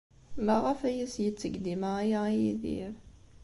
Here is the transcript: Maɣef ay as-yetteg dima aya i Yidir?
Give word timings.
Maɣef 0.45 0.79
ay 0.89 0.99
as-yetteg 1.05 1.53
dima 1.63 1.89
aya 2.01 2.21
i 2.29 2.33
Yidir? 2.43 2.93